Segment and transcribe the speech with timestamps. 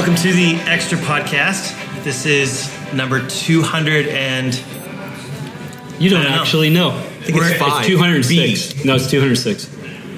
[0.00, 1.74] Welcome to the Extra Podcast.
[2.04, 4.54] This is number 200 and
[5.98, 6.40] You don't I don't know.
[6.40, 6.88] actually know.
[6.92, 7.84] I think it's five.
[7.84, 8.82] 206.
[8.86, 9.68] No, it's 206.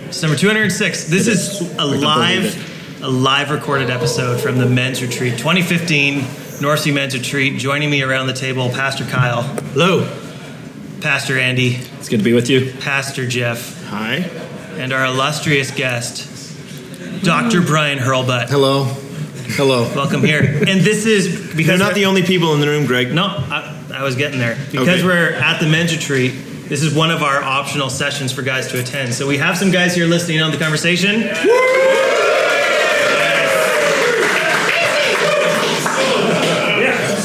[0.06, 1.06] it's number 206.
[1.06, 1.60] This It is is.
[1.62, 6.78] a I can believe live a live recorded episode from the Men's Retreat 2015 North
[6.78, 7.58] Sea Men's Retreat.
[7.58, 10.08] Joining me around the table, Pastor Kyle, Hello.
[11.00, 12.72] Pastor Andy, It's good to be with you.
[12.78, 14.18] Pastor Jeff, Hi.
[14.78, 16.28] and our illustrious guest,
[17.24, 17.60] Dr.
[17.62, 18.48] Brian Hurlbutt.
[18.48, 18.96] Hello.
[19.50, 19.82] Hello.
[19.94, 20.40] Welcome here.
[20.42, 23.12] And this is because They're not the only people in the room, Greg.
[23.14, 24.56] No, I, I was getting there.
[24.70, 25.04] Because Okay.
[25.04, 26.32] we're at the men's retreat,
[26.68, 29.14] this is one of our optional sessions for guys to attend.
[29.14, 31.28] So we have some guys here listening on the conversation.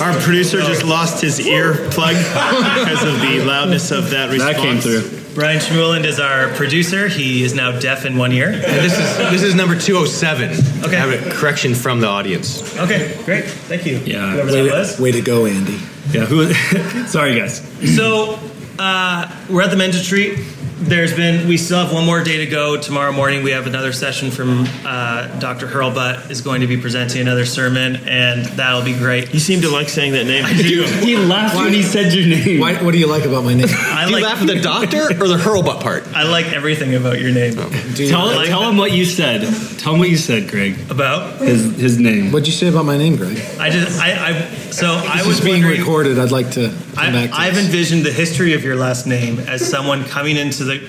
[0.02, 4.56] Our producer just lost his ear plug because of the loudness of that response.
[4.56, 5.02] That came through.
[5.38, 7.08] Brian Schmuland is our producer.
[7.08, 8.48] He is now deaf in one ear.
[8.50, 10.84] And this is this is number 207.
[10.84, 10.98] Okay.
[10.98, 12.76] I have a correction from the audience.
[12.80, 13.46] Okay, great.
[13.46, 13.98] Thank you.
[14.00, 14.32] Yeah.
[14.32, 15.00] Whoever Way that to, was.
[15.00, 15.80] way to go, Andy.
[16.10, 16.26] Yeah.
[16.26, 16.52] Who?
[17.06, 17.60] Sorry, guys.
[17.96, 18.40] So
[18.80, 20.40] uh, we're at the men's retreat.
[20.80, 22.80] There's been, we still have one more day to go.
[22.80, 25.66] Tomorrow morning, we have another session from uh, Dr.
[25.66, 29.34] Hurlbutt is going to be presenting another sermon, and that'll be great.
[29.34, 30.46] You seem to like saying that name.
[31.08, 32.60] He laughed when he said your name.
[32.60, 33.68] Why, what do you like about my name?
[33.70, 36.06] I Do you like, laugh at the doctor or the hurlbutt part?
[36.16, 37.56] I like everything about your name.
[37.96, 39.42] Do you- Tell, like tell him what you said.
[39.80, 40.78] Tell him what you said, Greg.
[40.92, 41.40] About?
[41.42, 42.32] His his name.
[42.32, 43.38] What'd you say about my name, Greg?
[43.60, 46.20] I just, I, I so I was is being recorded.
[46.20, 49.40] I'd like to come back I, to I've envisioned the history of your last name
[49.40, 50.80] as someone coming into the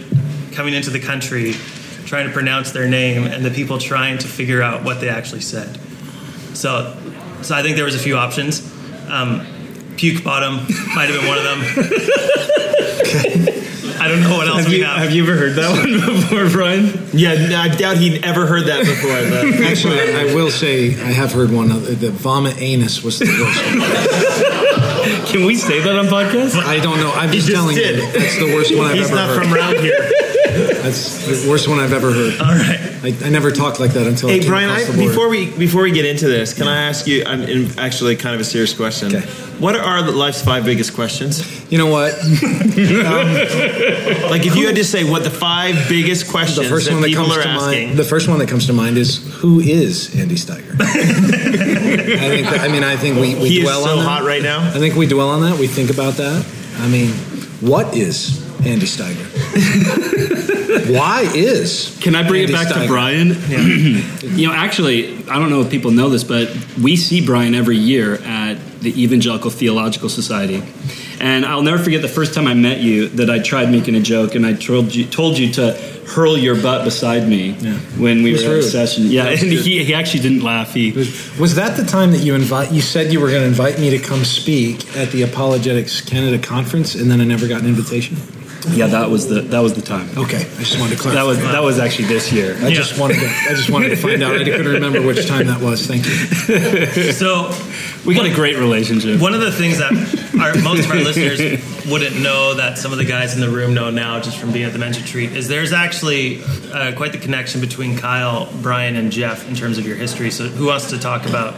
[0.52, 1.52] coming into the country,
[2.06, 5.40] trying to pronounce their name, and the people trying to figure out what they actually
[5.42, 5.78] said.
[6.56, 6.96] So,
[7.42, 8.60] so I think there was a few options.
[9.08, 9.46] Um,
[9.96, 10.54] puke bottom
[10.94, 11.60] might have been one of them.
[14.00, 14.98] I don't know what else Have we you, have.
[14.98, 16.86] have you ever heard that one before, Brian?
[17.12, 19.10] yeah, no, I doubt he'd ever heard that before.
[19.28, 21.72] But Actually, I will say I have heard one.
[21.72, 24.64] Other, the vomit anus was the worst.
[25.26, 26.56] Can we say that on podcast?
[26.56, 27.10] I don't know.
[27.12, 27.98] I'm just, just telling did.
[27.98, 28.12] you.
[28.12, 29.44] That's the worst one I've he's ever not heard.
[29.44, 30.10] from around here.
[30.46, 32.40] That's the worst one I've ever heard.
[32.40, 32.78] All right.
[33.02, 34.70] I, I never talked like that until I Hey, came Brian.
[34.70, 35.08] I, the border.
[35.08, 37.24] before we before we get into this, can I ask you?
[37.26, 39.14] I'm in, actually kind of a serious question.
[39.14, 39.26] Okay.
[39.58, 41.42] What are life's five biggest questions?
[41.70, 42.14] you know what?
[42.78, 43.34] Um,
[44.30, 47.02] like, if you had to say what the five biggest questions The first that one
[47.02, 47.86] that people comes are to asking.
[47.88, 47.98] mind.
[47.98, 50.76] The first one that comes to mind is who is Andy Steiger?
[50.80, 50.84] I
[52.28, 52.46] think.
[52.48, 54.04] That, I mean, I think we, we he is dwell so on that.
[54.04, 54.60] hot right now.
[54.60, 55.58] I think we dwell on that.
[55.58, 56.46] We think about that.
[56.78, 57.10] I mean,
[57.60, 59.26] what is Andy Steiger?
[60.86, 61.96] Why is?
[62.00, 62.82] Can I bring Andy it back Steiger?
[62.82, 63.28] to Brian?
[64.38, 66.48] you know, actually, I don't know if people know this, but
[66.80, 70.62] we see Brian every year at the Evangelical Theological Society.
[71.20, 74.00] And I'll never forget the first time I met you that I tried making a
[74.00, 75.72] joke and I told you, told you to
[76.06, 77.54] hurl your butt beside me
[77.98, 79.04] when we was were at a session.
[79.06, 79.64] Yeah, and good.
[79.64, 80.72] he, he actually didn't laugh.
[80.72, 82.72] He, Was that the time that you invite?
[82.72, 86.38] You said you were going to invite me to come speak at the Apologetics Canada
[86.38, 88.16] conference, and then I never got an invitation.
[88.70, 90.08] Yeah, that was the that was the time.
[90.16, 91.20] Okay, I just wanted to clarify.
[91.20, 92.56] That was that was actually this year.
[92.60, 93.26] I just wanted to.
[93.26, 94.34] I just wanted to find out.
[94.34, 95.86] I couldn't remember which time that was.
[95.86, 97.12] Thank you.
[97.12, 97.52] So
[98.04, 99.20] We got a great relationship.
[99.20, 99.92] One of the things that
[100.40, 101.40] our, most of our listeners
[101.90, 104.64] wouldn't know that some of the guys in the room know now, just from being
[104.64, 106.42] at the men's retreat, is there's actually
[106.72, 110.30] uh, quite the connection between Kyle, Brian, and Jeff in terms of your history.
[110.30, 111.54] So, who wants to talk about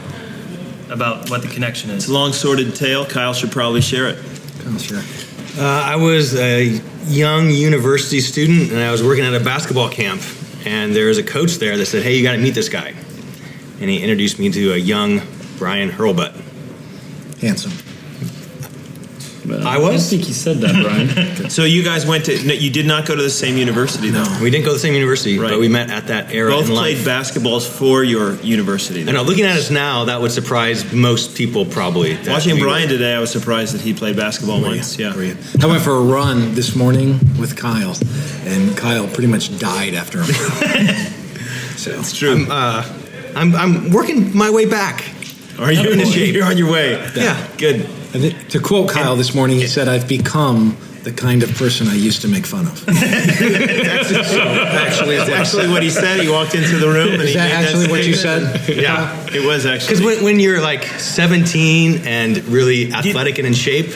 [0.90, 2.04] about what the connection is?
[2.04, 3.06] It's a long sordid tale.
[3.06, 4.18] Kyle should probably share it.
[4.80, 5.02] Sure.
[5.58, 10.22] Uh, I was a young university student and I was working at a basketball camp.
[10.64, 12.94] And there was a coach there that said, Hey, you got to meet this guy.
[13.80, 15.22] And he introduced me to a young
[15.58, 16.34] Brian Hurlbutt.
[17.40, 17.72] Handsome.
[19.50, 20.06] But I was?
[20.06, 21.50] I think he said that, Brian.
[21.50, 22.46] So you guys went to?
[22.46, 24.24] No, you did not go to the same university, though.
[24.40, 25.50] We didn't go to the same university, Right.
[25.50, 27.06] but we met at that era Both in played life.
[27.06, 29.00] basketballs for your university.
[29.00, 29.12] I though.
[29.12, 32.16] know, looking at us now, that would surprise most people probably.
[32.28, 34.96] Watching we Brian were- today, I was surprised that he played basketball once.
[34.98, 35.12] Yeah.
[35.12, 37.96] I went for a run this morning with Kyle,
[38.44, 40.86] and Kyle pretty much died after a run.
[41.76, 42.32] so It's true.
[42.32, 42.84] I'm, uh,
[43.34, 45.04] I'm, I'm working my way back.
[45.58, 46.34] Are you in shape?
[46.36, 46.92] You're on your way.
[47.16, 47.36] Yeah.
[47.58, 47.88] Good.
[48.12, 51.94] I to quote Kyle this morning, he said, "I've become the kind of person I
[51.94, 52.88] used to make fun of."
[54.80, 56.20] Actually, it's actually what he said.
[56.20, 58.68] He walked into the room and Is he that made actually what you said?
[58.68, 60.06] Yeah, it was Because actually.
[60.06, 63.94] when, when you're like 17 and really athletic and in shape,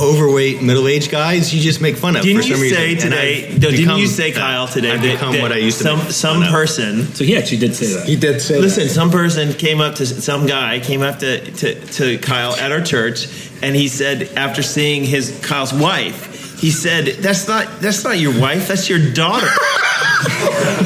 [0.00, 2.22] overweight, middle-aged guys, you just make fun of.
[2.22, 2.76] Didn't for you some reason.
[2.76, 3.46] say today?
[3.46, 4.32] I've no, didn't become you say.
[4.32, 4.90] Uh, Kyle, today?
[4.92, 6.48] I've become that what I used to Some make some of.
[6.50, 7.02] person.
[7.14, 8.06] So he actually did say that.
[8.08, 11.74] He did say, Listen, some person came up to some guy came up to, to,
[11.86, 13.26] to Kyle at our church,
[13.62, 18.38] and he said after seeing his Kyle's wife, he said, "That's not that's not your
[18.40, 18.68] wife.
[18.68, 19.46] That's your daughter."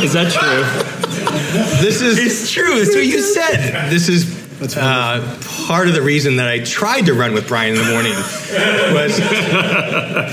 [0.02, 0.64] Is that true?
[1.80, 2.78] this is It's true.
[2.80, 3.90] it's what you said.
[3.90, 7.80] this is uh, part of the reason that I tried to run with Brian in
[7.84, 8.12] the morning
[8.92, 9.14] was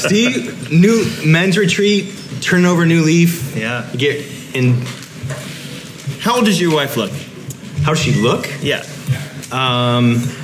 [0.02, 3.56] see new men's retreat, turn over a new leaf.
[3.56, 3.90] Yeah.
[3.96, 4.26] Get
[4.56, 4.82] in.
[6.20, 7.12] How old does your wife look?
[7.86, 8.48] How does she look?
[8.64, 8.82] Yeah.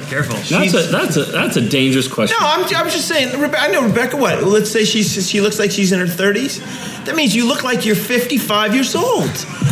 [0.09, 0.35] Careful.
[0.35, 2.37] That's a that's a that's a dangerous question.
[2.39, 3.29] No, I'm, I'm just saying.
[3.29, 4.15] Rebe- I know Rebecca.
[4.15, 4.43] What?
[4.43, 6.59] Let's say she's she looks like she's in her 30s.
[7.05, 9.29] That means you look like you're 55 years old.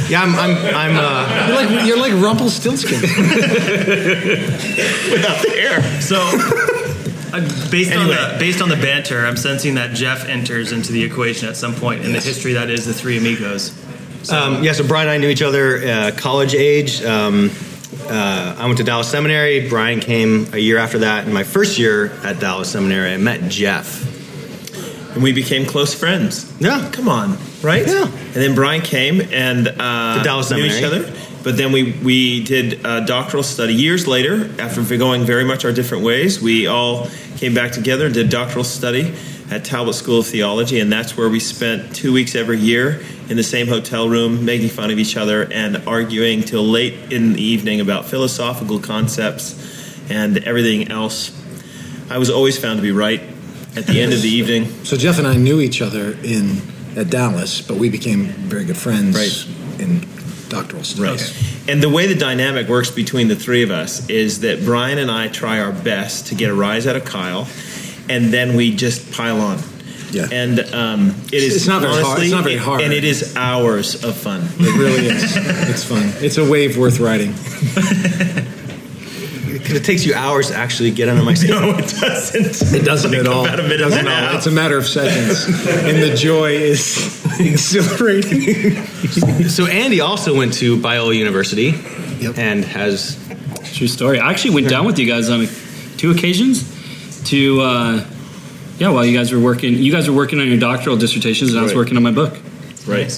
[0.09, 0.33] Yeah, I'm.
[0.35, 0.57] I'm.
[0.75, 2.99] I'm uh, You're like you're like Rumpelstiltskin.
[5.11, 5.81] without the hair.
[6.01, 6.17] So,
[7.37, 8.15] uh, based Anyway.
[8.15, 11.55] on the based on the banter, I'm sensing that Jeff enters into the equation at
[11.55, 13.71] some point in the history that is the Three Amigos.
[14.31, 17.01] Um, yeah, so Brian and I knew each other uh, college age.
[17.03, 17.51] Um,
[18.05, 19.69] uh, I went to Dallas Seminary.
[19.69, 21.25] Brian came a year after that.
[21.27, 24.05] In my first year at Dallas Seminary, I met Jeff.
[25.13, 26.51] And we became close friends.
[26.59, 26.89] Yeah.
[26.91, 27.87] Come on, right?
[27.87, 28.03] Yeah.
[28.05, 31.05] And then Brian came and uh, To Dallas knew each Seminary.
[31.05, 31.19] other.
[31.43, 34.51] But then we we did a doctoral study years later.
[34.59, 37.07] After going very much our different ways, we all
[37.37, 39.13] came back together and did doctoral study
[39.49, 43.37] at Talbot School of Theology, and that's where we spent two weeks every year in
[43.37, 47.41] the same hotel room, making fun of each other and arguing till late in the
[47.41, 49.55] evening about philosophical concepts
[50.09, 51.31] and everything else.
[52.09, 53.21] I was always found to be right
[53.75, 54.65] at the end of the evening.
[54.83, 56.61] So Jeff and I knew each other in
[56.97, 59.79] at Dallas, but we became very good friends Right.
[59.79, 60.01] in
[60.49, 61.31] doctoral studies.
[61.69, 65.11] And the way the dynamic works between the three of us is that Brian and
[65.11, 67.47] I try our best to get a rise out of Kyle,
[68.09, 69.59] and then we just pile on.
[70.11, 70.27] Yeah.
[70.31, 72.05] And um, it is It's not very hard.
[72.05, 72.81] honestly, It's not very hard.
[72.81, 74.41] and it is hours of fun.
[74.59, 75.35] It really is.
[75.69, 76.11] It's fun.
[76.23, 77.33] It's a wave worth riding.
[79.51, 81.51] Because it takes you hours to actually get under my skin.
[81.51, 82.73] No, it doesn't.
[82.75, 83.45] It doesn't at all.
[83.45, 84.37] About a minute It doesn't and at all.
[84.37, 88.75] It's a matter of seconds, and the joy is exhilarating.
[89.49, 91.73] So Andy also went to Biola University
[92.19, 92.37] Yep.
[92.37, 93.17] and has
[93.73, 94.19] True story.
[94.19, 95.47] I actually went down with you guys on
[95.97, 98.05] two occasions to, uh,
[98.79, 101.59] yeah, while you guys were working, you guys were working on your doctoral dissertations, and
[101.59, 102.37] I was working on my book.
[102.87, 103.11] Right.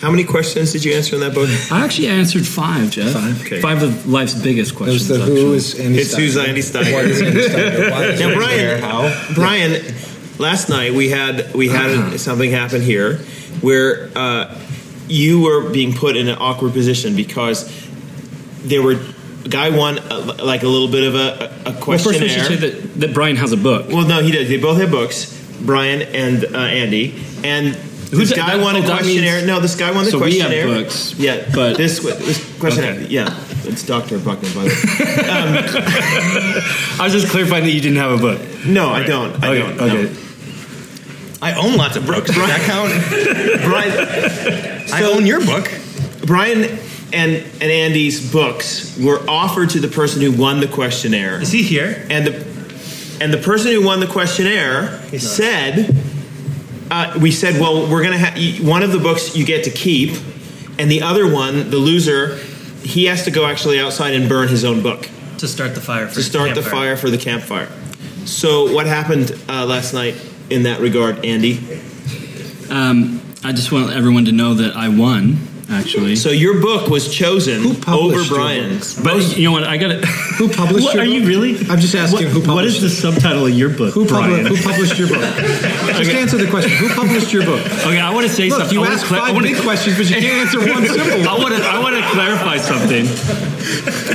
[0.00, 1.48] How many questions did you answer in that book?
[1.70, 3.12] I actually answered five, Jeff.
[3.12, 3.40] Five?
[3.44, 3.60] Okay.
[3.60, 5.08] Five of life's biggest There's questions.
[5.08, 5.40] the actually.
[5.42, 6.48] who is Andy It's who's Steiger.
[6.48, 6.92] Andy Steiger.
[6.94, 7.90] What is Andy Steiger?
[7.90, 8.82] Why is Now, he Brian.
[8.82, 9.34] How?
[9.34, 9.94] Brian,
[10.38, 13.18] last night we had we had something happen here
[13.60, 14.58] where uh,
[15.06, 17.68] you were being put in an awkward position because
[18.62, 18.98] there were
[19.48, 22.28] guy won uh, like a little bit of a, a Well, questionnaire.
[22.28, 23.88] first we should say that, that Brian has a book.
[23.88, 24.48] Well, no, he does.
[24.48, 25.26] They both have books,
[25.62, 27.14] Brian and uh, Andy,
[27.44, 27.74] and.
[28.10, 29.36] Who's this guy that- won a oh, questionnaire.
[29.36, 30.82] means- no, this guy won the So we have questionnaire.
[30.82, 32.94] books, yeah, but- this this questionnaire.
[32.94, 33.06] Okay.
[33.06, 33.32] Yeah,
[33.64, 34.74] it's Doctor Buckner, by the way.
[36.98, 38.40] I was just clarifying that you didn't have a book.
[38.66, 39.32] No, I don't.
[39.44, 39.76] I okay, don't.
[39.76, 39.84] no.
[39.86, 40.08] okay.
[41.40, 42.26] I own lots of books.
[42.26, 42.90] Does that count?
[43.64, 43.92] Brian,
[44.92, 45.70] I own your book.
[46.26, 46.78] Brian
[47.12, 51.62] and and Andy's books were offered to the person who won the questionnaire, Is he
[51.62, 52.06] here?
[52.10, 52.50] and the
[53.20, 55.94] and the person who won the questionnaire said,
[56.90, 60.16] uh, "We said, well, we're gonna have one of the books you get to keep,
[60.78, 62.36] and the other one, the loser,
[62.82, 66.08] he has to go actually outside and burn his own book To start the fire.
[66.08, 66.72] For to start the campfire.
[66.72, 67.68] fire for the campfire."
[68.24, 70.14] So, what happened uh, last night
[70.50, 71.58] in that regard, Andy?
[72.70, 75.38] Um, I just want everyone to know that I won,
[75.70, 76.16] actually.
[76.16, 79.00] So, your book was chosen Who published over Brian's.
[79.00, 79.64] but you know what?
[79.64, 80.04] I got it.
[80.04, 81.56] Who published What, your Are you really?
[81.68, 83.94] I'm just asking What- who What published is the subtitle of your book?
[83.94, 84.44] Who, Brian?
[84.46, 85.20] publi- who published your book?
[86.00, 86.70] Just answer the question.
[86.78, 87.60] Who published your book?
[87.66, 88.74] Okay, I want to say Look, something.
[88.74, 91.28] you I wanna asked cla- five wanna- big questions, but you can't answer one simple
[91.28, 91.42] I one.
[91.42, 91.62] want to.
[91.62, 93.06] I want to clarify something.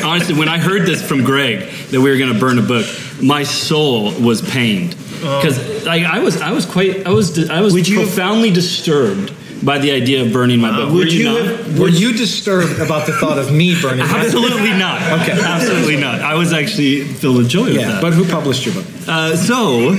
[0.03, 2.85] Honestly, when I heard this from Greg that we were going to burn a book,
[3.21, 5.39] my soul was pained oh.
[5.41, 6.41] because like, I was.
[6.41, 7.05] I was quite.
[7.05, 7.49] I was.
[7.49, 9.31] I was Would you have- profoundly disturbed
[9.63, 10.89] by the idea of burning my book.
[10.91, 11.45] Would Were you, you not?
[11.45, 14.19] have- Were you disturbed about the thought of me burning my?
[14.19, 15.01] Absolutely not.
[15.21, 15.31] Okay.
[15.41, 16.21] Absolutely not.
[16.21, 18.01] I was actually filled with joy with Yeah, that.
[18.01, 18.85] but who published your book?
[19.07, 19.89] uh, so,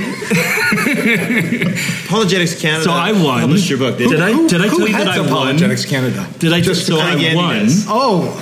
[2.07, 2.85] Apologetics Canada.
[2.85, 3.41] so I won.
[3.41, 4.23] Published your book, didn't did it?
[4.23, 4.47] I?
[4.47, 5.29] Did I Who tell you that I won?
[5.29, 6.29] Apologetics Canada?
[6.39, 7.67] Did I just so I I won?
[7.89, 8.35] Oh,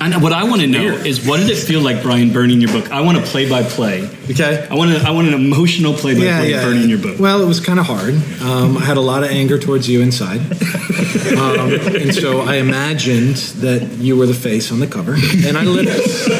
[0.00, 2.70] And what I want to know is what did it feel like, Brian, burning your
[2.70, 2.90] book?
[2.90, 4.08] I want a play by play.
[4.30, 4.66] okay.
[4.70, 6.64] I want a, I want an emotional play by play yeah.
[6.64, 7.18] burning your book.
[7.18, 8.14] Well, it was kind of hard.
[8.42, 13.36] Um, I had a lot of anger towards you inside, um, and so I imagined
[13.62, 16.30] that you were the face on the cover, and I lit it.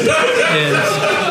[0.49, 0.75] And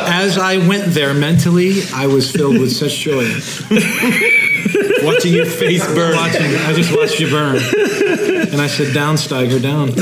[0.09, 3.25] as I went there mentally, I was filled with such joy.
[5.03, 6.17] Watching your face burn.
[6.17, 7.57] Watching, I just watched you burn,
[8.57, 9.93] and I said, "Down, Steiger, down."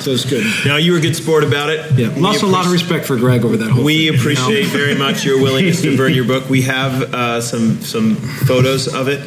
[0.00, 0.44] so it's good.
[0.66, 1.90] Now you were a good sport about it.
[1.98, 3.82] Yeah, We lost a lot of respect for Greg over that whole.
[3.82, 4.18] We thing, you know?
[4.18, 6.50] appreciate very much your willingness to burn your book.
[6.50, 9.20] We have uh, some some photos of it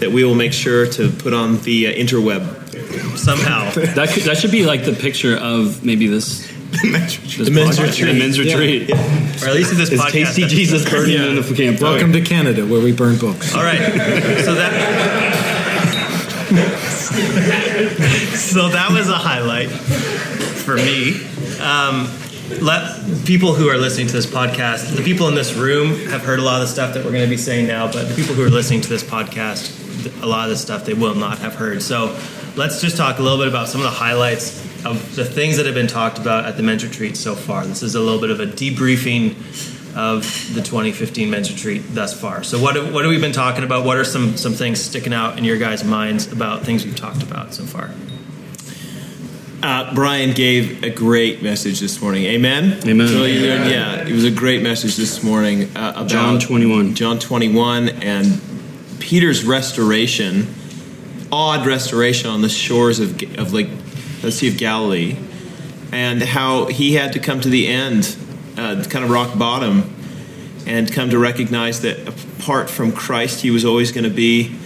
[0.00, 3.18] that we will make sure to put on the uh, interweb.
[3.18, 3.70] somehow.
[3.94, 6.48] That could, that should be like the picture of maybe this,
[6.82, 8.06] this The men's retreat.
[8.12, 8.56] the men's Yeah.
[8.56, 8.90] retreat.
[8.90, 10.12] or at least in this Is podcast.
[10.12, 11.26] tasty Jesus burning Yeah.
[11.28, 11.80] in the camp?
[11.80, 13.54] Welcome to Canada, where we burn books.
[13.54, 13.78] All right.
[14.44, 14.72] So that.
[18.36, 21.24] so that was a highlight for me.
[21.60, 22.08] Um,
[22.60, 26.38] let people who are listening to this podcast, the people in this room have heard
[26.38, 28.34] a lot of the stuff that we're going to be saying now, but the people
[28.34, 31.54] who are listening to this podcast, a lot of the stuff they will not have
[31.54, 31.82] heard.
[31.82, 32.18] So
[32.56, 35.66] let's just talk a little bit about some of the highlights of the things that
[35.66, 37.64] have been talked about at the mentor retreat so far.
[37.66, 39.34] This is a little bit of a debriefing
[39.94, 40.22] of
[40.54, 42.42] the 2015 men's retreat thus far.
[42.44, 43.84] So what have, what have we been talking about?
[43.84, 47.22] What are some some things sticking out in your guys' minds about things we've talked
[47.22, 47.90] about so far?
[49.62, 52.24] Uh, Brian gave a great message this morning.
[52.24, 52.80] Amen.
[52.84, 53.06] Amen.
[53.08, 56.94] So you learned- yeah, it was a great message this morning uh, about John 21.
[56.96, 58.40] John 21 and
[58.98, 60.52] Peter's restoration,
[61.30, 63.68] odd restoration on the shores of of Lake,
[64.20, 65.16] the Sea of Galilee,
[65.92, 68.16] and how he had to come to the end,
[68.56, 69.94] uh, kind of rock bottom,
[70.66, 74.56] and come to recognize that apart from Christ, he was always going to be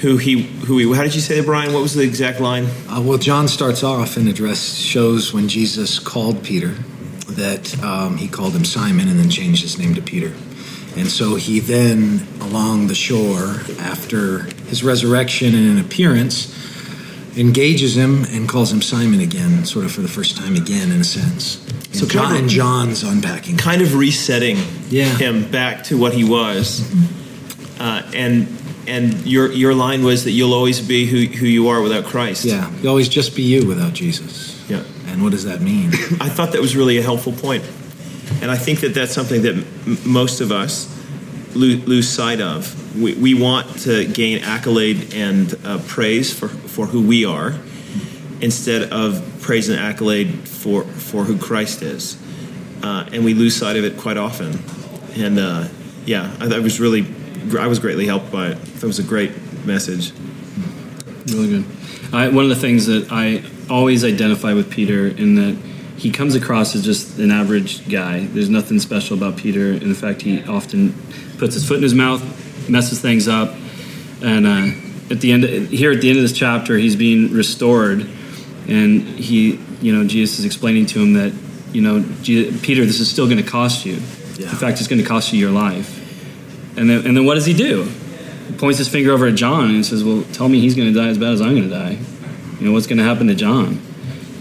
[0.00, 0.94] who he who he.
[0.94, 1.72] How did you say Brian?
[1.72, 2.66] What was the exact line?
[2.88, 6.74] Uh, well, John starts off and address shows when Jesus called Peter
[7.28, 10.34] that um, he called him Simon and then changed his name to Peter.
[10.96, 16.54] And so he then, along the shore, after his resurrection and an appearance,
[17.36, 21.00] engages him and calls him Simon again, sort of for the first time again, in
[21.00, 21.58] a sense.
[21.66, 23.56] And, So John, kind of- and John's unpacking.
[23.56, 24.58] kind of resetting
[24.90, 25.16] Yeah.
[25.16, 26.82] him back to what he was.
[27.78, 28.46] Uh, and
[28.86, 32.44] and your your line was that you'll always be who, who you are without Christ.
[32.44, 34.54] Yeah, you always just be you without Jesus.
[34.68, 34.82] Yeah.
[35.08, 35.88] And what does that mean?
[36.20, 37.64] I thought that was really a helpful point.
[38.42, 40.86] And I think that that's something that m- most of us
[41.54, 42.74] lo- lose sight of.
[42.96, 47.54] We, we want to gain accolade and uh, praise for, for who we are
[48.40, 52.16] instead of praise and accolade for, for who Christ is.
[52.82, 54.58] Uh, and we lose sight of it quite often.
[55.16, 55.68] And uh,
[56.06, 57.06] yeah, I, I was really,
[57.58, 58.64] I was greatly helped by it.
[58.80, 59.32] That was a great
[59.64, 60.12] message.
[61.26, 61.64] Really good.
[62.12, 65.56] I, one of the things that I always identify with Peter in that
[65.96, 68.26] he comes across as just an average guy.
[68.26, 69.72] There's nothing special about Peter.
[69.72, 70.92] In fact, he often
[71.38, 72.22] puts his foot in his mouth,
[72.68, 73.54] messes things up,
[74.22, 78.06] and uh, at the end, here at the end of this chapter, he's being restored,
[78.68, 81.32] and he, you know, Jesus is explaining to him that,
[81.72, 83.94] you know, Peter, this is still going to cost you.
[84.36, 84.50] Yeah.
[84.50, 86.00] In fact, it's going to cost you your life.
[86.76, 87.84] And then, and then what does he do?
[87.84, 90.98] He points his finger over at John and says, Well, tell me he's going to
[90.98, 91.98] die as bad as I'm going to die.
[92.58, 93.80] You know, what's going to happen to John?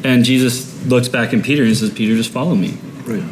[0.03, 2.77] And Jesus looks back at Peter and says, Peter, just follow me.
[3.05, 3.23] Right.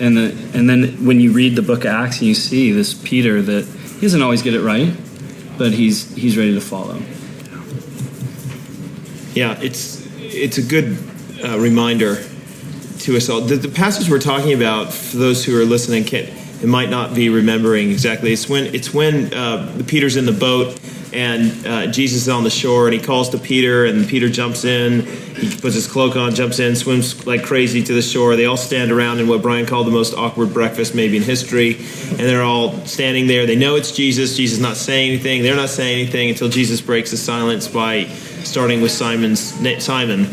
[0.00, 2.94] And, the, and then when you read the book of Acts and you see this
[2.94, 4.92] Peter that he doesn't always get it right,
[5.58, 7.00] but he's, he's ready to follow.
[9.34, 10.98] Yeah, it's it's a good
[11.44, 12.16] uh, reminder
[13.00, 13.40] to us all.
[13.40, 16.26] The, the passage we're talking about, for those who are listening, can,
[16.62, 18.32] it might not be remembering exactly.
[18.32, 20.78] It's when it's when uh, Peter's in the boat
[21.12, 24.64] and uh, Jesus is on the shore, and he calls to Peter, and Peter jumps
[24.64, 25.02] in.
[25.02, 28.36] He puts his cloak on, jumps in, swims like crazy to the shore.
[28.36, 31.76] They all stand around in what Brian called the most awkward breakfast maybe in history,
[31.76, 33.46] and they're all standing there.
[33.46, 34.36] They know it's Jesus.
[34.36, 35.42] Jesus is not saying anything.
[35.42, 38.04] They're not saying anything until Jesus breaks the silence by
[38.44, 39.40] starting with Simon's
[39.82, 40.26] Simon.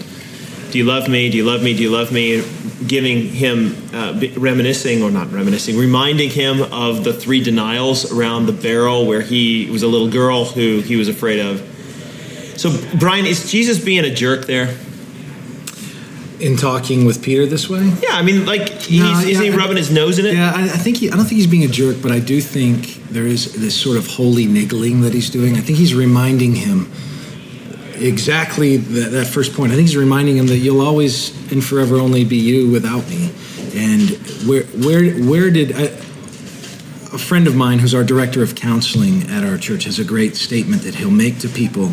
[0.77, 1.27] Do you love me?
[1.31, 1.73] Do you love me?
[1.75, 2.43] Do you love me?
[2.85, 8.51] Giving him, uh, reminiscing or not reminiscing, reminding him of the three denials around the
[8.51, 11.61] barrel where he was a little girl who he was afraid of.
[12.57, 14.77] So, Brian, is Jesus being a jerk there?
[16.39, 17.91] In talking with Peter this way?
[18.03, 20.35] Yeah, I mean, like, he's, No, isn't he yeah, I- rubbing his nose in it?
[20.35, 22.39] Yeah, I, I think he, I don't think he's being a jerk, but I do
[22.39, 25.57] think there is this sort of holy niggling that he's doing.
[25.57, 26.91] I think he's reminding him
[28.01, 29.71] exactly that, that first point.
[29.71, 33.31] I think he's reminding him that you'll always and forever only be you without me.
[33.75, 34.09] And
[34.47, 35.83] where where where did I,
[37.13, 40.35] a friend of mine who's our director of counseling at our church has a great
[40.35, 41.87] statement that he'll make to people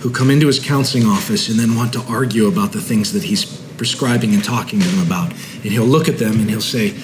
[0.00, 3.22] who come into his counseling office and then want to argue about the things that
[3.22, 3.44] he's
[3.76, 5.30] prescribing and talking to them about.
[5.30, 6.94] And he'll look at them and he'll say,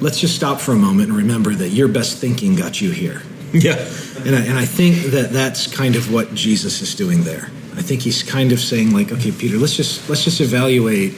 [0.00, 3.22] let's just stop for a moment and remember that your best thinking got you here.
[3.52, 3.76] Yeah.
[4.24, 7.50] And I, and I think that that's kind of what Jesus is doing there.
[7.74, 11.14] I think he's kind of saying like, okay, Peter, let's just let's just evaluate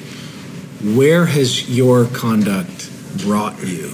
[0.94, 3.90] where has your conduct brought you,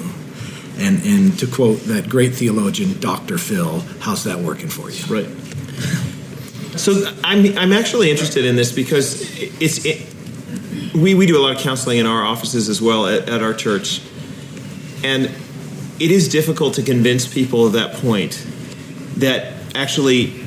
[0.77, 3.39] and and to quote that great theologian Dr.
[3.39, 5.05] Phil, how's that working for you?
[5.07, 5.29] Right.
[6.79, 9.23] So I'm I'm actually interested in this because
[9.61, 10.07] it's it,
[10.95, 13.55] we we do a lot of counseling in our offices as well at, at our
[13.55, 14.03] church,
[15.03, 15.31] and
[16.01, 18.47] it is difficult to convince people at that point
[19.17, 20.40] that actually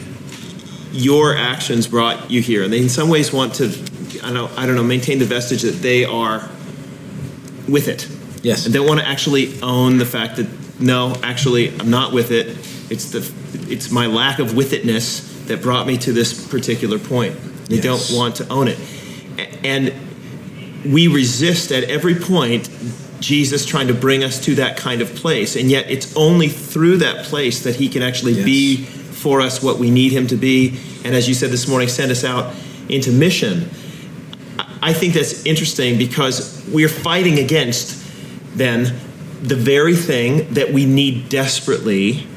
[0.94, 3.66] your actions brought you here, and they in some ways want to,
[4.24, 6.48] I don't, I don't know, maintain the vestige that they are
[7.68, 8.08] with it.
[8.44, 8.66] Yes.
[8.66, 10.48] and don't want to actually own the fact that
[10.80, 12.48] no, actually, I'm not with it.
[12.92, 13.32] It's the,
[13.72, 17.36] it's my lack of with itness that brought me to this particular point.
[17.70, 18.10] They Yes.
[18.10, 18.78] don't want to own it,
[19.64, 19.94] and
[20.86, 22.70] we resist at every point
[23.22, 25.56] Jesus trying to bring us to that kind of place.
[25.56, 28.44] And yet it's only through that place that he can actually Yes.
[28.46, 28.86] be
[29.24, 30.78] for us what we need him to be.
[31.06, 32.54] And as you said this morning, send us out
[32.90, 33.70] into mission.
[34.82, 38.04] I- think that's interesting because we're fighting against
[38.56, 38.94] then
[39.42, 42.28] the very thing that we need desperately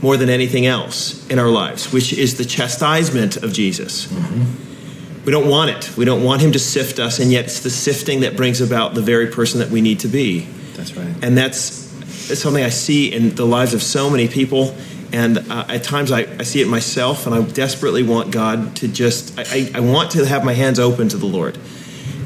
[0.00, 4.06] more than anything else in our lives, which is the chastisement of Jesus.
[4.06, 5.24] Mm-hmm.
[5.24, 5.96] We don't want it.
[5.96, 8.94] We don't want him to sift us, and yet it's the sifting that brings about
[8.94, 10.46] the very person that we need to be.
[10.74, 11.14] That's right.
[11.22, 11.86] And that's,
[12.28, 14.74] that's something I see in the lives of so many people.
[15.12, 18.88] And uh, at times I, I see it myself, and I desperately want God to
[18.88, 21.58] just, I, I, want to have my hands open to the Lord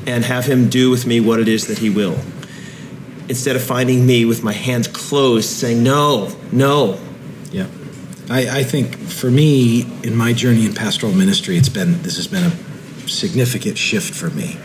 [0.07, 2.19] and have Him do with me what it is that He will.
[3.29, 7.01] Instead of finding me with my hands closed, saying, No, no,
[7.51, 7.69] Yeah.
[8.31, 12.27] I, I think for me, in my journey in pastoral ministry, it's been this has
[12.27, 14.59] been a significant shift for me.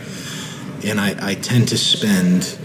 [0.84, 2.58] And I, I tend to spend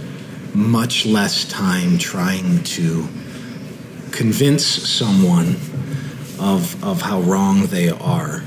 [0.53, 3.07] much less time trying to
[4.15, 5.55] convince someone
[6.39, 8.41] of, of how wrong they are.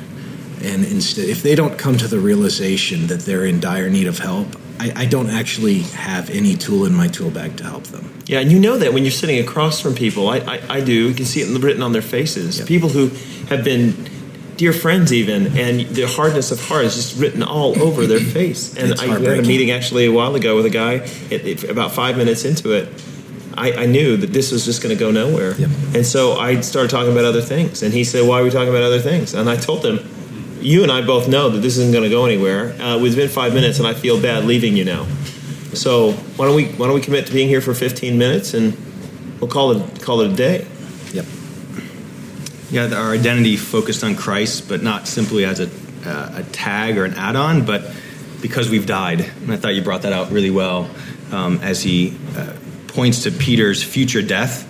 [0.63, 4.19] And instead, if they don't come to the realization that they're in dire need of
[4.19, 4.49] help,
[4.81, 8.13] I, I don't actually have any tool in my tool bag to help them.
[8.27, 10.29] Yeah, and you know that when you're sitting across from people.
[10.29, 11.09] I, I, I do.
[11.09, 12.59] You can see it written on their faces.
[12.59, 12.67] Yeah.
[12.67, 13.09] People who
[13.49, 14.09] have been
[14.57, 18.77] dear friends, even, and their hardness of heart is just written all over their face.
[18.77, 20.95] And I had a meeting actually a while ago with a guy.
[21.31, 22.89] It, it, about five minutes into it,
[23.59, 25.55] I, I knew that this was just going to go nowhere.
[25.55, 25.71] Yep.
[25.95, 27.83] And so I started talking about other things.
[27.83, 30.01] And he said, "Why are we talking about other things?" And I told him.
[30.61, 32.73] You and I both know that this isn't going to go anywhere.
[32.83, 35.07] Uh, it's been five minutes, and I feel bad leaving you now.
[35.75, 38.77] So why don't we why don't we commit to being here for 15 minutes and
[39.41, 40.67] we'll call it call it a day.
[41.13, 41.27] Yep.
[42.71, 45.71] Yeah, our identity focused on Christ, but not simply as a,
[46.07, 47.91] uh, a tag or an add on, but
[48.43, 49.21] because we've died.
[49.21, 50.91] And I thought you brought that out really well
[51.33, 52.55] um, as he uh,
[52.99, 54.67] points to Peter's future death.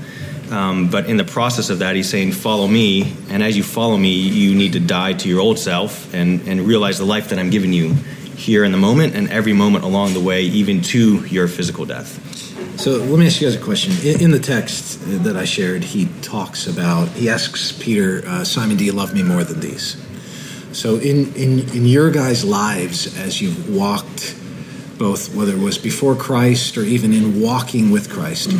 [0.52, 3.10] Um, but in the process of that, he's saying, Follow me.
[3.30, 6.60] And as you follow me, you need to die to your old self and, and
[6.60, 7.94] realize the life that I'm giving you
[8.36, 12.20] here in the moment and every moment along the way, even to your physical death.
[12.78, 13.94] So let me ask you guys a question.
[14.06, 18.76] In, in the text that I shared, he talks about, he asks Peter, uh, Simon,
[18.76, 19.96] do you love me more than these?
[20.72, 24.38] So in, in, in your guys' lives, as you've walked,
[24.98, 28.52] both whether it was before Christ or even in walking with Christ,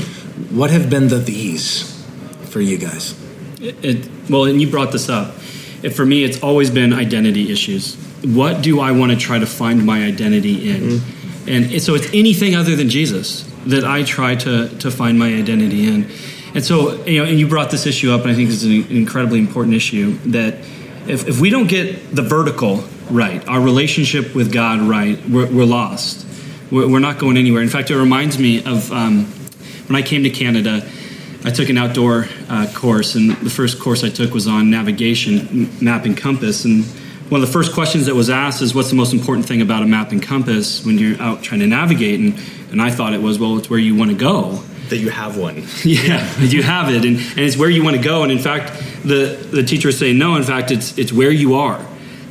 [0.51, 2.05] what have been the these
[2.51, 3.18] for you guys?
[3.61, 5.35] It, it, well, and you brought this up.
[5.83, 7.96] It, for me, it's always been identity issues.
[8.24, 10.81] What do I want to try to find my identity in?
[10.81, 11.48] Mm-hmm.
[11.48, 15.29] And it, so it's anything other than Jesus that I try to, to find my
[15.35, 16.11] identity in.
[16.55, 18.96] And so, you know, and you brought this issue up, and I think it's an
[18.96, 20.55] incredibly important issue that
[21.07, 25.64] if, if we don't get the vertical right, our relationship with God right, we're, we're
[25.64, 26.26] lost.
[26.70, 27.62] We're, we're not going anywhere.
[27.62, 29.24] In fact, it reminds me of um,
[29.86, 30.86] when I came to Canada.
[31.44, 35.70] I took an outdoor uh, course, and the first course I took was on navigation,
[35.80, 36.64] map and compass.
[36.64, 36.84] And
[37.30, 39.82] one of the first questions that was asked is, "What's the most important thing about
[39.82, 42.34] a map and compass when you're out trying to navigate?" And
[42.72, 45.36] and I thought it was, "Well, it's where you want to go." That you have
[45.36, 45.64] one.
[45.84, 48.24] Yeah, you have it, and, and it's where you want to go.
[48.24, 48.72] And in fact,
[49.04, 51.80] the the teacher was saying, "No, in fact, it's it's where you are."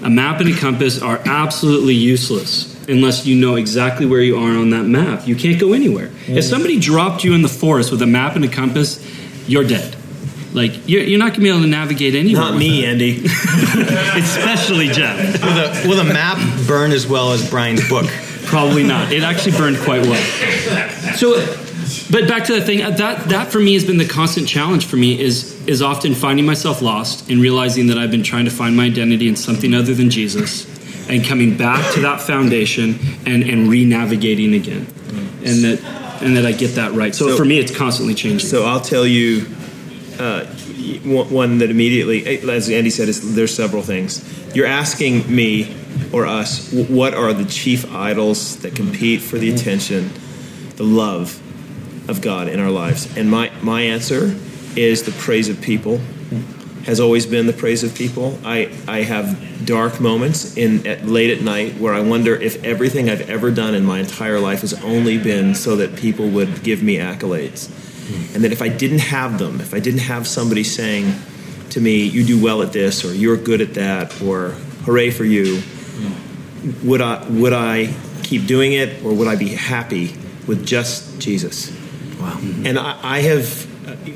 [0.03, 4.57] A map and a compass are absolutely useless unless you know exactly where you are
[4.57, 5.27] on that map.
[5.27, 6.05] You can't go anywhere.
[6.05, 6.43] If mm.
[6.43, 9.03] somebody dropped you in the forest with a map and a compass,
[9.47, 9.95] you're dead.
[10.53, 12.51] Like you're, you're not going to be able to navigate anywhere.
[12.51, 12.87] Not me, that.
[12.87, 13.25] Andy.
[13.25, 15.43] especially Jeff.
[15.43, 18.05] Will the, will the map burn as well as Brian's book?
[18.45, 19.11] Probably not.
[19.11, 21.15] It actually burned quite well.
[21.15, 21.35] So,
[22.11, 24.95] but back to the thing that that for me has been the constant challenge for
[24.97, 28.75] me is is often finding myself lost and realizing that I've been trying to find
[28.75, 30.65] my identity in something other than Jesus,
[31.09, 34.87] and coming back to that foundation and and re-navigating again,
[35.43, 35.79] and that
[36.21, 37.13] and that I get that right.
[37.13, 38.47] So, So- for me, it's constantly changing.
[38.47, 39.45] So I'll tell you
[40.19, 40.45] uh,
[41.03, 44.21] one one that immediately, as Andy said, is there's several things.
[44.55, 45.75] You're asking me
[46.11, 50.11] or us, what are the chief idols that compete for the attention,
[50.75, 51.41] the love
[52.07, 53.15] of God in our lives?
[53.17, 54.35] And my my answer
[54.75, 55.99] is the praise of people.
[56.85, 58.39] Has always been the praise of people.
[58.45, 63.09] I, I have dark moments in at late at night where I wonder if everything
[63.09, 66.81] I've ever done in my entire life has only been so that people would give
[66.81, 67.69] me accolades
[68.33, 71.13] and that if I didn't have them, if I didn't have somebody saying
[71.71, 75.25] to me, "You do well at this," or "You're good at that," or "Hooray for
[75.25, 75.61] you,"
[76.83, 77.89] would I would I
[78.23, 80.15] keep doing it, or would I be happy
[80.47, 81.71] with just Jesus?
[82.19, 82.39] Wow.
[82.65, 83.67] And I, I have,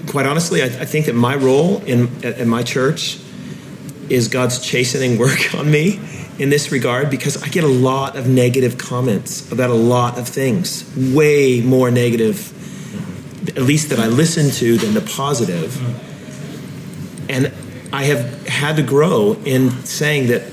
[0.07, 3.19] quite honestly, I, I think that my role in my church
[4.09, 5.99] is God's chastening work on me
[6.37, 10.27] in this regard because I get a lot of negative comments about a lot of
[10.27, 12.57] things, way more negative,
[13.49, 15.77] at least that I listen to, than the positive.
[17.29, 17.53] And
[17.93, 20.43] I have had to grow in saying that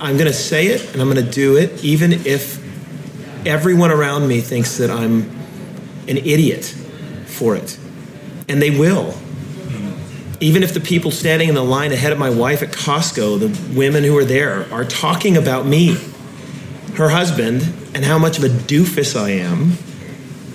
[0.00, 2.60] I'm going to say it and I'm going to do it, even if
[3.46, 5.30] everyone around me thinks that I'm
[6.08, 6.74] an idiot
[7.42, 7.76] for it.
[8.48, 9.14] And they will.
[10.40, 13.76] Even if the people standing in the line ahead of my wife at Costco, the
[13.76, 15.96] women who are there, are talking about me,
[16.94, 17.62] her husband,
[17.94, 19.72] and how much of a doofus I am,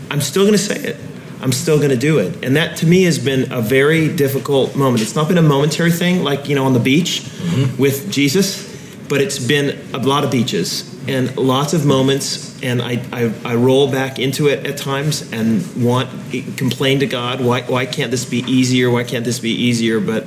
[0.09, 0.97] I'm still going to say it.
[1.41, 2.43] I'm still going to do it.
[2.43, 5.01] And that to me has been a very difficult moment.
[5.01, 7.81] It's not been a momentary thing like, you know, on the beach mm-hmm.
[7.81, 8.66] with Jesus,
[9.09, 12.61] but it's been a lot of beaches and lots of moments.
[12.61, 16.09] And I, I, I roll back into it at times and want,
[16.57, 18.89] complain to God, why, why can't this be easier?
[18.89, 19.99] Why can't this be easier?
[19.99, 20.25] But,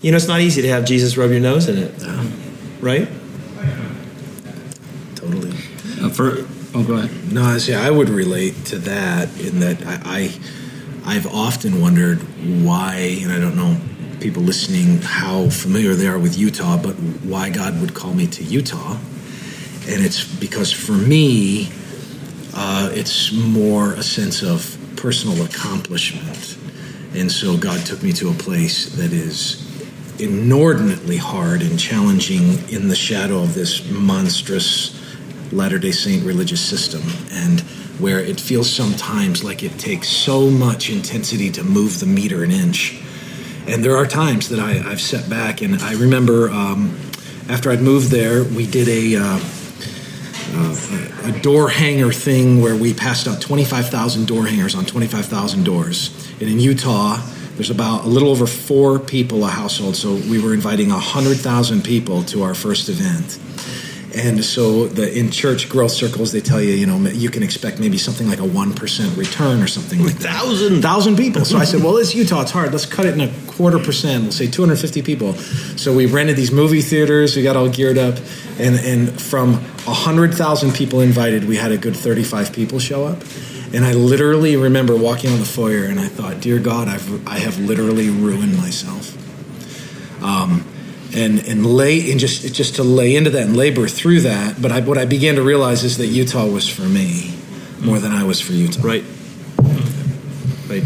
[0.00, 1.92] you know, it's not easy to have Jesus rub your nose in it,
[2.80, 3.08] right?
[5.14, 5.52] Totally.
[6.00, 7.32] Uh, for oh, go ahead.
[7.32, 7.74] No, I see.
[7.74, 12.18] I would relate to that in that I, I, I've often wondered
[12.64, 13.76] why, and I don't know
[14.22, 16.92] people listening how familiar they are with Utah, but
[17.24, 18.96] why God would call me to Utah,
[19.88, 21.72] and it's because for me,
[22.54, 26.56] uh, it's more a sense of personal accomplishment,
[27.14, 29.68] and so God took me to a place that is
[30.20, 35.00] inordinately hard and challenging in the shadow of this monstrous
[35.50, 37.60] Latter day Saint religious system, and
[37.98, 42.52] where it feels sometimes like it takes so much intensity to move the meter an
[42.52, 43.01] inch.
[43.66, 46.98] And there are times that I, I've set back, and I remember um,
[47.48, 49.16] after I'd moved there, we did a.
[49.16, 49.40] Uh,
[50.54, 56.10] uh, a door hanger thing where we passed out 25,000 door hangers on 25,000 doors.
[56.40, 57.16] And in Utah,
[57.54, 62.22] there's about a little over four people a household, so we were inviting 100,000 people
[62.24, 63.38] to our first event.
[64.14, 67.80] And so the in church growth circles, they tell you, you know, you can expect
[67.80, 70.32] maybe something like a 1% return or something like that.
[70.32, 70.82] Thousand.
[70.82, 71.44] Thousand people.
[71.44, 72.42] So I said, well, it's Utah.
[72.42, 72.72] It's hard.
[72.72, 74.24] Let's cut it in a quarter percent.
[74.24, 75.34] We'll say 250 people.
[75.34, 77.36] So we rented these movie theaters.
[77.36, 78.16] We got all geared up.
[78.58, 83.22] And, and from 100,000 people invited, we had a good 35 people show up.
[83.74, 87.38] And I literally remember walking on the foyer and I thought, dear God, I've, I
[87.38, 89.16] have literally ruined myself.
[90.22, 90.66] Um,
[91.14, 94.60] and and lay and just just to lay into that and labor through that.
[94.60, 97.34] But I, what I began to realize is that Utah was for me
[97.80, 98.80] more than I was for Utah.
[98.82, 99.04] Right.
[100.68, 100.84] Right.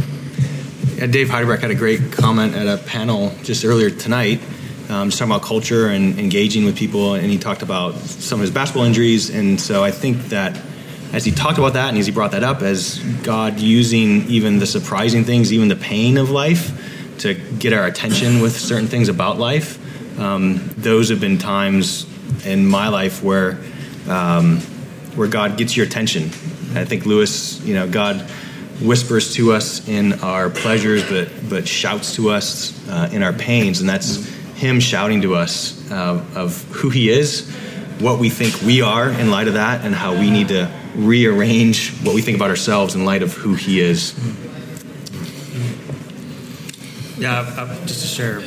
[1.11, 4.41] Dave Heidelberg had a great comment at a panel just earlier tonight,
[4.89, 8.43] um, just talking about culture and engaging with people, and he talked about some of
[8.43, 10.59] his basketball injuries, and so I think that
[11.13, 14.59] as he talked about that and as he brought that up, as God using even
[14.59, 16.73] the surprising things, even the pain of life,
[17.19, 19.79] to get our attention with certain things about life,
[20.19, 22.07] um, those have been times
[22.45, 23.59] in my life where
[24.09, 24.61] um,
[25.17, 26.25] where God gets your attention.
[26.75, 28.29] I think Lewis, you know, God
[28.81, 33.81] whispers to us in our pleasures, but but shouts to us uh, in our pains,
[33.81, 37.51] and that's Him shouting to us uh, of who He is,
[37.99, 41.91] what we think we are in light of that, and how we need to rearrange
[42.03, 44.15] what we think about ourselves in light of who He is.
[47.19, 48.41] Yeah, I've, I've, just to share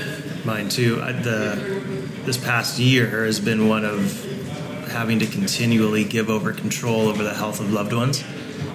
[0.45, 1.01] mine too.
[1.01, 1.81] I, the
[2.25, 4.25] this past year has been one of
[4.91, 8.23] having to continually give over control over the health of loved ones,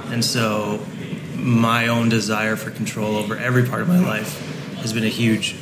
[0.07, 0.85] and so
[1.37, 4.41] my own desire for control over every part of my life
[4.77, 5.57] has been a huge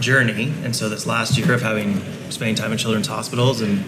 [0.00, 0.52] journey.
[0.62, 3.84] And so this last year of having spending time in children's hospitals and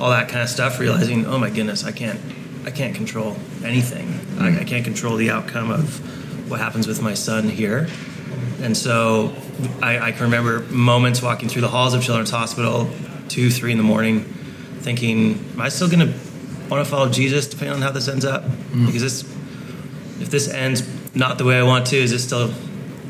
[0.00, 2.20] all that kind of stuff, realizing, oh my goodness, I can't,
[2.64, 4.08] I can't control anything.
[4.38, 4.58] I, hmm.
[4.60, 7.88] I can't control the outcome of what happens with my son here.
[8.64, 9.34] And so
[9.82, 12.88] I, I, can remember moments walking through the halls of Children's Hospital,
[13.28, 14.20] two, three in the morning,
[14.80, 16.18] thinking, am I still going to
[16.70, 18.42] want to follow Jesus depending on how this ends up?
[18.42, 18.86] Mm.
[18.86, 19.22] Because this,
[20.18, 20.82] if this ends
[21.14, 22.48] not the way I want to, is this still,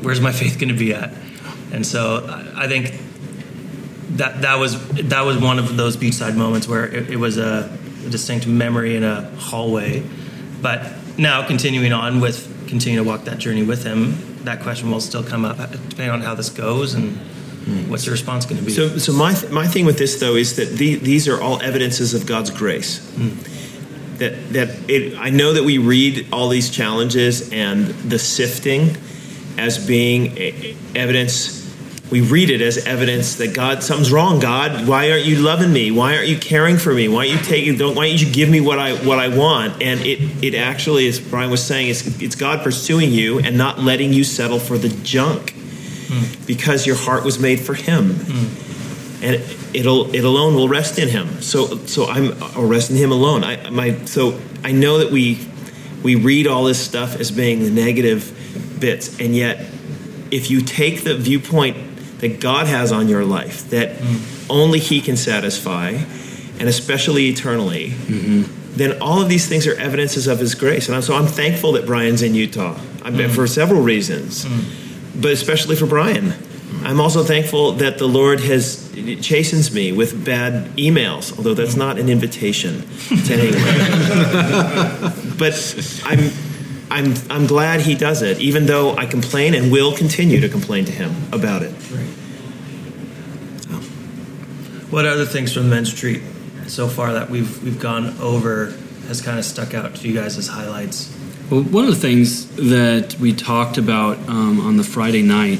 [0.01, 1.13] where's my faith going to be at?
[1.71, 2.99] And so I, I think
[4.17, 7.77] that that was that was one of those beachside moments where it, it was a,
[8.05, 10.03] a distinct memory in a hallway.
[10.61, 15.01] But now continuing on with continuing to walk that journey with him, that question will
[15.01, 17.89] still come up depending on how this goes and hmm.
[17.89, 18.71] what's your response going to be.
[18.71, 21.61] So, so my th- my thing with this though is that the, these are all
[21.61, 22.99] evidences of God's grace.
[23.15, 23.29] Hmm.
[24.17, 28.95] That that it, I know that we read all these challenges and the sifting
[29.57, 31.64] as being a, evidence
[32.11, 34.39] we read it as evidence that God something's wrong.
[34.39, 35.89] God, why aren't you loving me?
[35.89, 37.07] Why aren't you caring for me?
[37.07, 37.77] Why aren't you taking?
[37.77, 39.81] Don't why don't you give me what I what I want?
[39.81, 43.79] And it it actually, as Brian was saying, it's it's God pursuing you and not
[43.79, 46.45] letting you settle for the junk hmm.
[46.45, 49.23] because your heart was made for Him, hmm.
[49.23, 51.41] and it'll it alone will rest in Him.
[51.41, 53.43] So so I'm I'll rest in Him alone.
[53.43, 55.47] I my so I know that we
[56.03, 59.65] we read all this stuff as being the negative bits, and yet
[60.29, 61.94] if you take the viewpoint
[62.25, 64.51] that God has on your life, that mm-hmm.
[64.51, 65.89] only He can satisfy,
[66.59, 68.43] and especially eternally, mm-hmm.
[68.75, 70.89] then all of these things are evidences of His grace.
[70.89, 73.33] And so I'm thankful that Brian's in Utah mean, mm-hmm.
[73.33, 74.45] for several reasons,
[75.15, 76.33] but especially for Brian.
[76.83, 81.97] I'm also thankful that the Lord has chastens me with bad emails, although that's not
[81.97, 82.81] an invitation
[83.25, 83.61] to anyone.
[85.37, 85.53] but
[86.03, 86.31] I'm.
[86.95, 90.85] I'm, I'm glad he does it, even though I complain and will continue to complain
[90.85, 91.73] to him about it.
[91.91, 92.07] Right.
[94.91, 96.21] What other things from men's retreat
[96.67, 98.73] so far that we've we've gone over
[99.07, 101.13] has kind of stuck out to you guys as highlights?
[101.49, 105.59] Well, one of the things that we talked about um, on the Friday night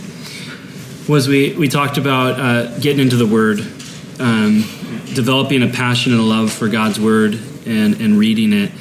[1.10, 3.60] was we, we talked about uh, getting into the Word,
[4.20, 4.64] um,
[5.14, 8.72] developing a passion and a love for God's Word, and, and reading it,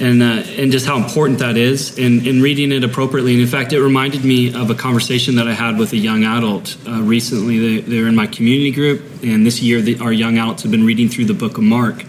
[0.00, 3.32] and, uh, and just how important that is, and, and reading it appropriately.
[3.32, 6.24] And in fact, it reminded me of a conversation that I had with a young
[6.24, 7.58] adult uh, recently.
[7.58, 10.86] They, they're in my community group, and this year the, our young adults have been
[10.86, 12.04] reading through the book of Mark.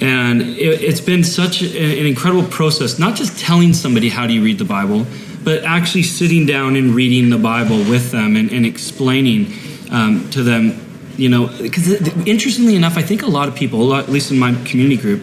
[0.00, 4.42] And it, it's been such an incredible process, not just telling somebody how do you
[4.42, 5.06] read the Bible,
[5.44, 9.52] but actually sitting down and reading the Bible with them and, and explaining
[9.90, 10.78] um, to them,
[11.16, 11.88] you know, because
[12.26, 15.22] interestingly enough, I think a lot of people, at least in my community group,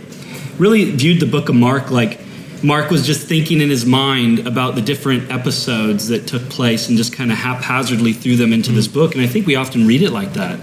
[0.57, 2.19] really viewed the book of Mark like
[2.63, 6.97] Mark was just thinking in his mind about the different episodes that took place and
[6.97, 8.93] just kind of haphazardly threw them into this mm.
[8.93, 9.15] book.
[9.15, 10.59] And I think we often read it like that,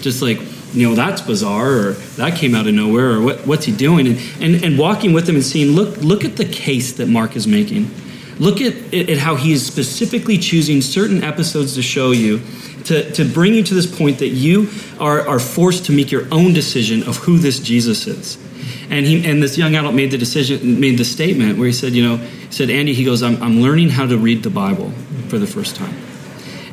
[0.00, 0.40] just like
[0.72, 4.06] you know that's bizarre or that came out of nowhere or what, what's he doing
[4.06, 7.36] and, and and walking with him and seeing look look at the case that Mark
[7.36, 7.90] is making.
[8.38, 12.40] Look at, at at how he is specifically choosing certain episodes to show you,
[12.84, 16.26] to, to bring you to this point that you are, are forced to make your
[16.32, 18.38] own decision of who this Jesus is.
[18.90, 21.92] And he and this young adult made the decision, made the statement where he said,
[21.92, 24.90] you know, he said, Andy, he goes, I'm, I'm learning how to read the Bible
[25.28, 25.94] for the first time.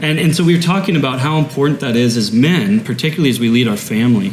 [0.02, 3.40] And, and so we were talking about how important that is as men, particularly as
[3.40, 4.30] we lead our family,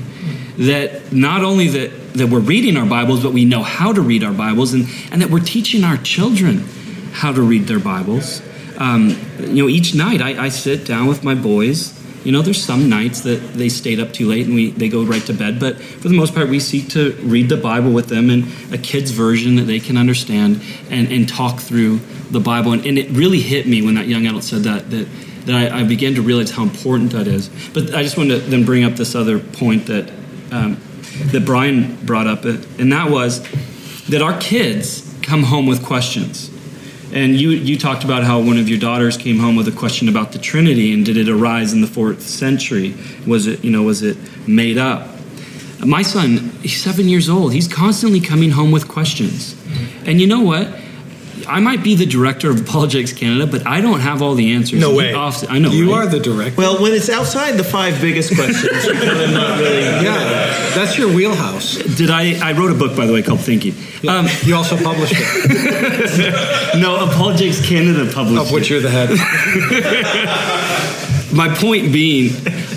[0.59, 4.23] that not only that, that we're reading our Bibles, but we know how to read
[4.23, 6.65] our Bibles, and, and that we're teaching our children
[7.13, 8.43] how to read their Bibles.
[8.79, 11.95] Um, you know, each night I, I sit down with my boys.
[12.25, 15.05] You know, there's some nights that they stayed up too late and we they go
[15.05, 18.09] right to bed, but for the most part, we seek to read the Bible with
[18.09, 20.61] them in a kid's version that they can understand
[20.91, 22.73] and, and talk through the Bible.
[22.73, 25.07] And, and it really hit me when that young adult said that that
[25.47, 27.49] that I, I began to realize how important that is.
[27.73, 30.11] But I just wanted to then bring up this other point that
[30.51, 30.81] um,
[31.31, 33.41] that Brian brought up, and that was
[34.09, 36.51] that our kids come home with questions.
[37.17, 40.11] And you, you talked about how one of your daughters came home with a question
[40.11, 42.95] about the Trinity, and did it arise in the fourth century?
[43.27, 45.09] Was it, you know, was it made up?
[45.83, 47.55] My son, he's seven years old.
[47.55, 49.57] He's constantly coming home with questions.
[50.05, 50.69] And you know what?
[51.49, 54.81] I might be the director of Apologetics Canada, but I don't have all the answers.
[54.81, 55.13] No way.
[55.15, 55.71] often- I know.
[55.71, 56.07] You right?
[56.07, 56.57] are the director.
[56.57, 59.81] Well, when it's outside the five biggest questions, you're kind not really.
[59.83, 61.77] yeah, that's your wheelhouse.
[61.77, 62.39] Did I?
[62.43, 63.75] I wrote a book, by the way, called Thinking.
[64.09, 68.47] Um, you also published it, no, Apologetics Canada published it.
[68.49, 68.71] of which it.
[68.71, 69.11] you're the head.
[71.33, 72.31] My point being,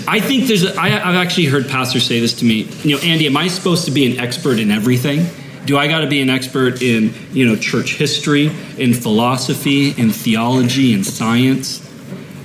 [0.08, 0.64] I think there's.
[0.64, 2.68] A, I, I've actually heard pastors say this to me.
[2.82, 5.26] You know, Andy, am I supposed to be an expert in everything?
[5.66, 8.46] Do I got to be an expert in you know church history,
[8.78, 11.86] in philosophy, in theology, in science?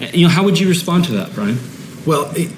[0.01, 1.57] Eh, you know, how would you respond to that, Brian?
[2.05, 2.51] Well, it,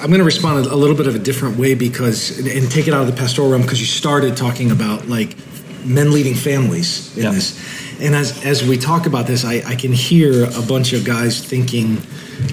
[0.00, 2.88] I'm going to respond a little bit of a different way because, and, and take
[2.88, 5.36] it out of the pastoral realm because you started talking about like
[5.84, 7.30] men leading families in Yeah.
[7.32, 8.00] this.
[8.00, 11.44] And as, as we talk about this, I, I can hear a bunch of guys
[11.44, 11.98] thinking,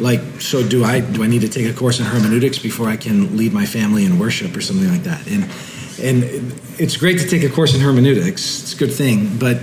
[0.02, 2.98] like, so do I do I need to take a course in hermeneutics before I
[2.98, 5.26] can lead my family in worship or something like that?
[5.28, 5.46] And
[6.00, 6.24] and
[6.80, 9.58] it's great to take a course in hermeneutics; it's a good thing, but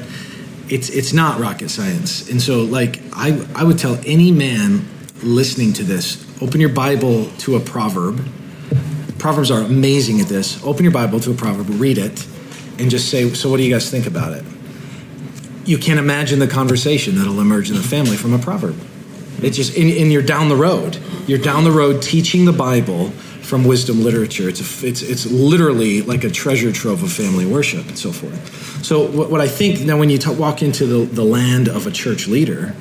[0.69, 2.29] it's it's not rocket science.
[2.31, 4.87] And so, like, I I would tell any man
[5.23, 8.27] listening to this, open your Bible to a proverb.
[9.19, 10.63] Proverbs are amazing at this.
[10.65, 12.27] Open your Bible to a proverb, read it,
[12.79, 14.45] and just say, "So, what do you guys think about it?"
[15.65, 18.77] You can't imagine the conversation that'll emerge in the family from a proverb.
[19.43, 20.99] It just and, and you're down the road.
[21.27, 23.13] You're down the road teaching the Bible
[23.55, 24.49] from wisdom literature.
[24.49, 28.85] It's a, it's it's literally like a treasure trove of family worship and so forth.
[28.85, 31.87] So what, what I think now when you ta walk into the, the land of
[31.87, 32.75] a church leader,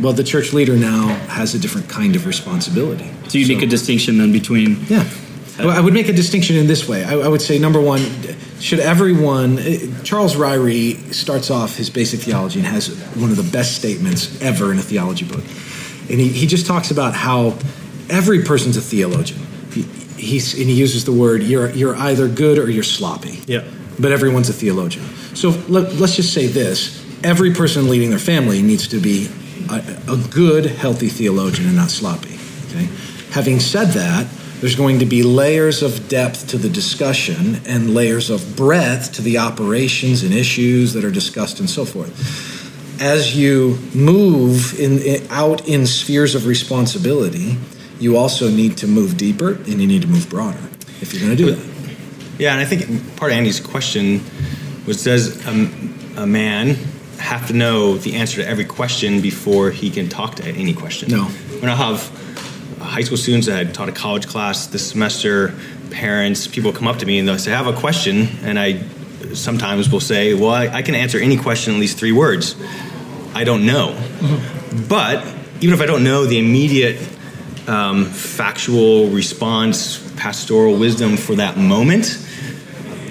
[0.00, 3.08] well, the church leader now has a different kind of responsibility.
[3.28, 5.08] So you make a distinction then between Yeah.
[5.60, 7.04] Well, I would make a distinction in this way.
[7.04, 8.00] I, I would say, number one,
[8.58, 9.58] should everyone.
[9.60, 14.42] eh, Charles Ryrie starts off his basic theology and has one of the best statements
[14.42, 15.44] ever in a theology book.
[16.10, 17.56] And he, he just talks about how
[18.10, 19.46] every person's a theologian.
[20.18, 23.40] He, he's, and he uses the word, you're, you're either good or you're sloppy.
[23.46, 23.64] Yeah.
[23.98, 25.04] But everyone's a theologian.
[25.34, 29.28] So let, let's just say this every person leading their family needs to be
[29.70, 32.38] a, a good, healthy theologian and not sloppy.
[32.68, 32.88] Okay?
[33.32, 34.28] Having said that,
[34.60, 39.22] there's going to be layers of depth to the discussion and layers of breadth to
[39.22, 43.00] the operations and issues that are discussed and so forth.
[43.00, 47.56] As you move in, in- out in spheres of responsibility,
[47.98, 50.58] you also need to move deeper and you need to move broader
[51.00, 51.78] if you're going to do that.
[52.38, 54.22] Yeah, and I think part of Andy's question
[54.86, 55.50] was does a,
[56.22, 56.76] a man
[57.18, 61.10] have to know the answer to every question before he can talk to any question?
[61.10, 61.24] No.
[61.24, 62.08] When I have
[62.80, 65.54] high school students that had taught a college class this semester,
[65.90, 68.28] parents, people come up to me and they'll say, I have a question.
[68.42, 68.82] And I
[69.34, 72.54] sometimes will say, Well, I, I can answer any question in at least three words.
[73.34, 73.88] I don't know.
[73.88, 74.88] Mm-hmm.
[74.88, 75.26] But
[75.60, 76.96] even if I don't know the immediate
[77.68, 82.24] um, factual response, pastoral wisdom for that moment,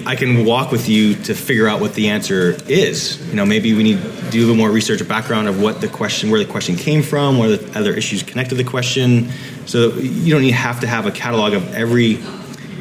[0.04, 3.24] I can walk with you to figure out what the answer is.
[3.28, 5.88] You know, maybe we need to do a little more research background of what the
[5.88, 9.30] question, where the question came from, what are the other issues connected to the question.
[9.66, 12.18] So you don't need have to have a catalog of every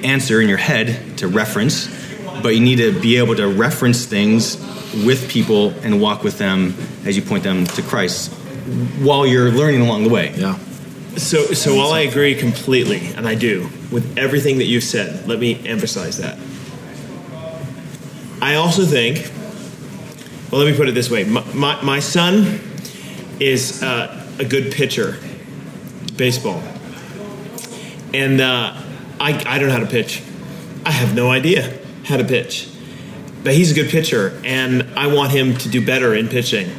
[0.04, 1.88] answer in your head to reference,
[2.42, 4.58] but you need to be able to reference things
[5.06, 8.32] with people and walk with them as you point them to Christ
[9.02, 10.34] while you're learning along the way.
[10.36, 10.58] Yeah.
[11.17, 15.39] So, so while I agree completely, and I do, with everything that you've said, let
[15.39, 16.38] me emphasize that.
[18.39, 19.32] I also think,
[20.51, 22.62] well, let me put it this way my, my, my son
[23.39, 25.17] is uh, a good pitcher,
[26.15, 26.62] baseball.
[28.13, 28.80] And uh,
[29.19, 30.21] I, I don't know how to pitch.
[30.86, 32.69] I have no idea how to pitch.
[33.43, 36.69] But he's a good pitcher, and I want him to do better in pitching.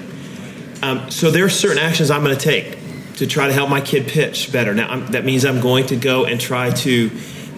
[0.80, 2.77] Um, so there are certain actions I'm going to take
[3.18, 4.74] to try to help my kid pitch better.
[4.74, 7.10] Now I'm, that means I'm going to go and try to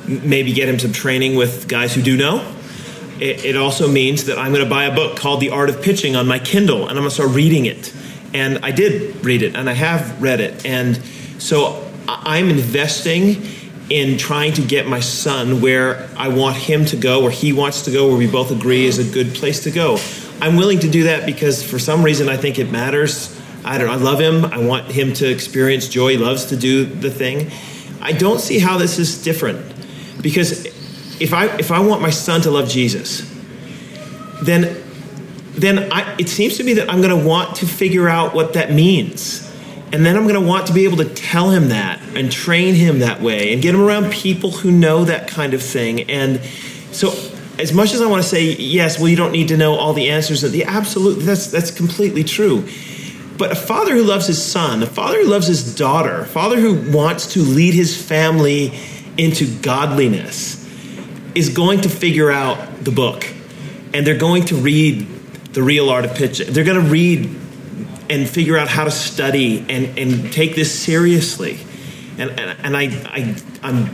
[0.07, 2.55] maybe get him some training with guys who do know.
[3.20, 5.83] It, it also means that I'm going to buy a book called The Art of
[5.83, 7.94] Pitching on my Kindle, and I'm going to start reading it.
[8.33, 10.96] And I did read it, and I have read it, and
[11.38, 13.42] so I'm investing
[13.90, 17.83] in trying to get my son where I want him to go, where he wants
[17.83, 19.99] to go, where we both agree is a good place to go.
[20.40, 23.39] I'm willing to do that because for some reason I think it matters.
[23.70, 24.44] I don't know, I love him.
[24.44, 26.11] I want him to experience joy.
[26.11, 27.52] He loves to do the thing.
[28.00, 29.64] I don't see how this is different
[30.20, 30.66] because
[31.20, 33.22] if I if I want my son to love Jesus,
[34.42, 34.76] then
[35.52, 38.54] then I, it seems to me that I'm going to want to figure out what
[38.54, 39.48] that means.
[39.92, 42.74] And then I'm going to want to be able to tell him that and train
[42.74, 46.11] him that way and get him around people who know that kind of thing.
[46.11, 46.40] And
[46.90, 47.12] so,
[47.56, 49.92] as much as I want to say, yes, well, you don't need to know all
[49.92, 52.66] the answers, the absolute, that's, that's completely true.
[53.40, 56.61] But a father who loves his son, a father who loves his daughter, a father
[56.61, 58.79] who wants to lead his family
[59.16, 60.62] into godliness
[61.35, 63.26] is going to figure out the book.
[63.94, 65.07] And they're going to read
[65.55, 66.53] the real art of pitching.
[66.53, 67.35] They're going to read
[68.11, 71.61] and figure out how to study and, and take this seriously.
[72.18, 73.88] And, and, and I, I, I'm,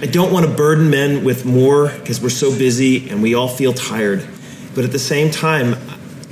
[0.00, 3.48] I don't want to burden men with more because we're so busy and we all
[3.48, 4.24] feel tired.
[4.76, 5.74] But at the same time,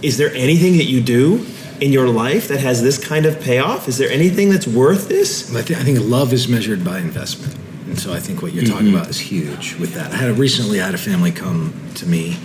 [0.03, 1.45] is there anything that you do
[1.81, 3.89] in your life that has this kind of payoff?
[3.89, 5.55] Is there anything that's worth this?
[5.55, 8.65] I, th- I think love is measured by investment, and so I think what you're
[8.65, 10.13] talking about is huge with that.
[10.13, 12.37] I had recently I had a family come to me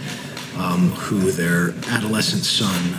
[0.58, 2.96] um, who their adolescent son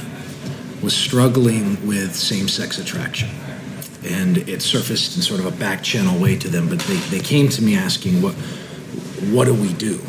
[0.83, 3.31] was struggling with same-sex attraction,
[4.05, 6.69] and it surfaced in sort of a back channel way to them.
[6.69, 8.35] But they, they came to me asking, "What
[9.33, 10.01] what do we do?"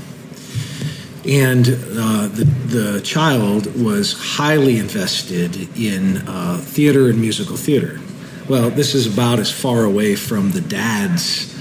[1.28, 8.00] And uh, the, the child was highly invested in uh, theater and musical theater.
[8.48, 11.54] Well, this is about as far away from the dad's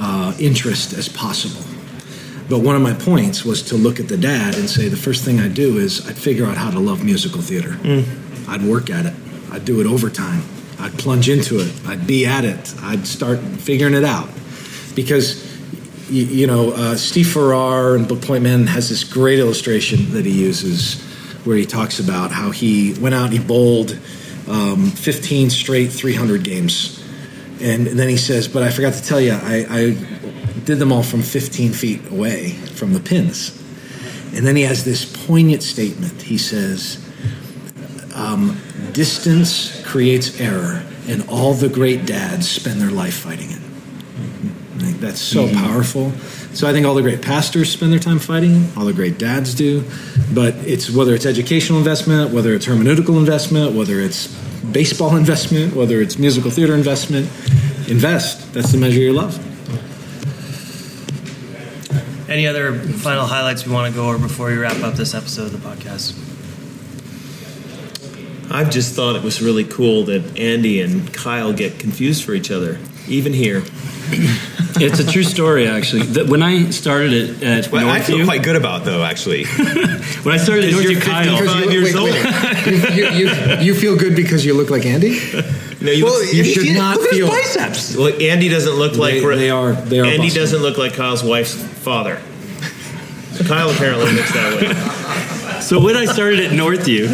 [0.00, 1.64] uh, interest as possible.
[2.48, 5.24] But one of my points was to look at the dad and say the first
[5.24, 7.78] thing I'd do is I'd figure out how to love musical theater.
[8.48, 9.14] I'd work at it.
[9.52, 10.42] I'd do it overtime.
[10.80, 11.72] I'd plunge into it.
[11.86, 12.74] I'd be at it.
[12.82, 14.28] I'd start figuring it out.
[14.94, 15.53] Because
[16.08, 20.24] you, you know, uh, Steve Farrar in Book Point Man has this great illustration that
[20.24, 21.02] he uses
[21.44, 23.98] where he talks about how he went out and he bowled
[24.48, 27.02] um, 15 straight 300 games.
[27.60, 31.02] And then he says, But I forgot to tell you, I, I did them all
[31.02, 33.60] from 15 feet away from the pins.
[34.34, 36.20] And then he has this poignant statement.
[36.22, 36.98] He says,
[38.14, 38.60] um,
[38.92, 43.63] Distance creates error, and all the great dads spend their life fighting it.
[45.04, 45.66] I think that's so mm-hmm.
[45.66, 46.12] powerful.
[46.54, 48.70] So I think all the great pastors spend their time fighting.
[48.76, 49.84] All the great dads do,
[50.32, 54.28] but it's whether it's educational investment, whether it's hermeneutical investment, whether it's
[54.72, 57.26] baseball investment, whether it's musical theater investment.
[57.86, 58.54] Invest.
[58.54, 59.38] That's the measure of your love.
[62.30, 65.52] Any other final highlights we want to go over before we wrap up this episode
[65.52, 66.18] of the podcast?
[68.50, 72.50] I've just thought it was really cool that Andy and Kyle get confused for each
[72.50, 72.78] other,
[73.08, 73.62] even here.
[74.76, 76.02] It's a true story, actually.
[76.02, 79.44] The- when I started it at Well, I feel Northview, qught good about though, actually.
[80.24, 82.96] when I started at Because you're Northview, Kyle, 55 you, years old.
[82.96, 85.18] you, you, you feel good because you look like Andy?
[85.80, 87.96] No, you, Well, you should see- not look at his feel- biceps.
[87.96, 90.40] well, Andy doesn't look like They- they are- they are Andy busted.
[90.42, 92.20] doesn't look like Kyle's wife's father.
[93.46, 95.60] Kyle apparently looks that way.
[95.60, 97.08] So when I started at Northview,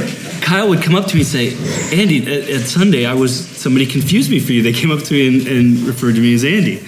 [0.51, 1.53] Kyle would come up to me and say,
[1.97, 4.63] "Andy, at, at Sunday, I was somebody confused me for you.
[4.65, 6.83] They came up to me and, and referred to me as Andy."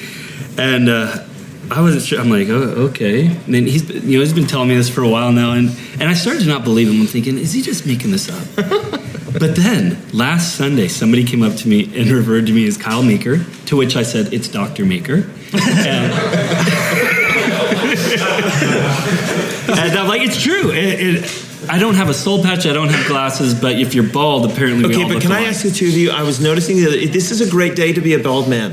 [0.58, 1.22] And uh,
[1.70, 2.20] I wasn't sure.
[2.20, 3.26] I'm like, oh, okay.
[3.28, 5.52] And then he's, been- you know, he's been telling me this for a while now,
[5.52, 5.68] and
[6.00, 7.00] and I started to not believe him.
[7.02, 8.44] I'm thinking, is he just making this up?
[9.38, 13.04] but then last Sunday, somebody came up to me and referred to me as Kyle
[13.04, 15.30] Meeker, to which I said, it's Doctor Meeker.
[15.54, 16.12] And,
[19.78, 20.70] and I'm like, it's true.
[20.72, 22.66] It, it, I don't have a soul patch.
[22.66, 23.54] I don't have glasses.
[23.54, 25.88] But if you're bald, apparently we Okay, all but look can I ask the two
[25.88, 26.10] of you?
[26.10, 28.72] I was noticing that this is a great day to be a bald man,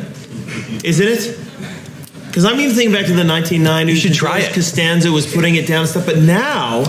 [0.84, 1.38] isn't it?
[2.28, 3.90] Because I'm even thinking back to the 1990s.
[3.90, 4.54] You should try it.
[4.54, 6.84] Costanza was putting it down and stuff, but now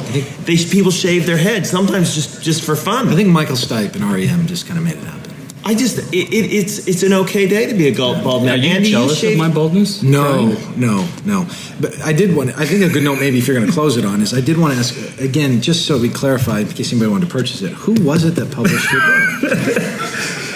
[0.44, 3.08] they people shave their heads sometimes just just for fun.
[3.08, 5.29] I think Michael Stipe and REM just kind of made it happen.
[5.62, 8.54] I just it, it, it's it's an okay day to be a bald man.
[8.54, 10.02] Are you Andy, jealous shave, of my baldness?
[10.02, 11.46] No, no, no.
[11.80, 12.58] But I did want.
[12.58, 14.40] I think a good note, maybe if you're going to close it on, is I
[14.40, 17.60] did want to ask again, just so we clarify, in case anybody wanted to purchase
[17.62, 17.72] it.
[17.72, 19.00] Who was it that published your
[19.40, 20.49] book?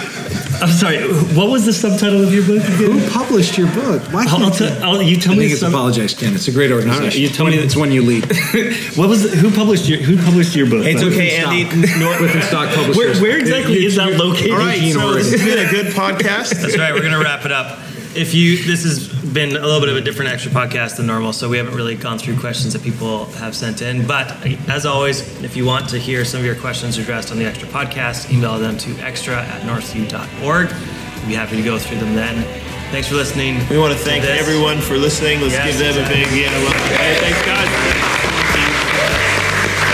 [0.64, 0.98] I'm sorry.
[1.36, 2.98] What was the subtitle of your book again?
[2.98, 4.02] Who published your book?
[4.12, 4.56] Why I'll, I'll you?
[4.58, 6.34] t- I'll, you tell I me think the it's sub- Apologize, Ken.
[6.34, 7.02] It's a great organization.
[7.04, 8.24] All right, you tell me it's one you lead.
[8.96, 10.86] What was the, who published your who published your book?
[10.86, 11.64] It's By okay, Andy.
[11.98, 12.96] Nor- Wipf and Stock Publishers.
[12.96, 14.52] Where, where exactly is that located?
[14.52, 15.16] All right, so Oregon.
[15.22, 16.50] this has been a good podcast.
[16.62, 16.92] That's right.
[16.94, 17.78] We're going to wrap it up.
[18.16, 21.32] If you, this has been a little bit of a different extra podcast than normal,
[21.32, 24.06] so we haven't really gone through questions that people have sent in.
[24.06, 24.30] But
[24.68, 27.66] as always, if you want to hear some of your questions addressed on the extra
[27.68, 30.68] podcast, email them to extra at northview.org.
[30.68, 32.44] we'd be happy to go through them then.
[32.92, 33.58] Thanks for listening.
[33.68, 34.40] We want to thank this.
[34.40, 35.40] everyone for listening.
[35.40, 36.42] Let's Yes, give them a big exactly.
[36.42, 36.62] yeah.
[36.62, 37.68] Well, hey, thanks, guys.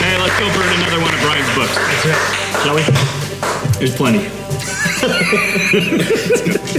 [0.04, 1.72] Hey, let's go burn another one of Brian's books.
[2.64, 2.82] Shall we?
[3.78, 4.28] There's plenty.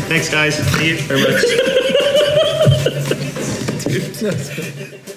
[0.08, 0.58] Thanks, guys.
[0.60, 1.44] Thank you very much.